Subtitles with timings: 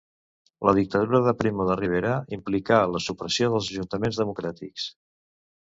[0.67, 4.93] La dictadura de Primo de Rivera implicà la supressió dels ajuntaments democràtics.